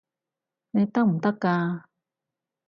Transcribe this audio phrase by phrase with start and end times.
[0.71, 1.83] 你得唔得㗎？